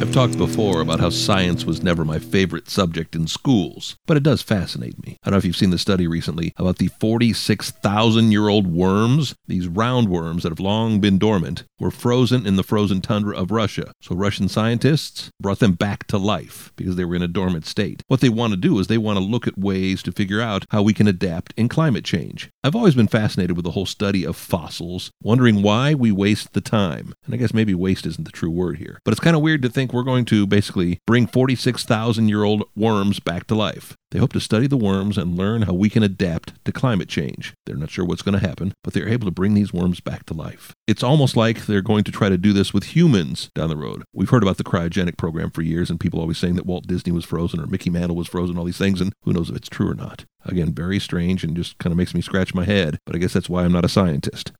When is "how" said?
0.98-1.10, 20.70-20.82, 35.62-35.74